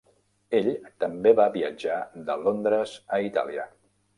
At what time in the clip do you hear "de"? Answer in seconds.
2.31-2.39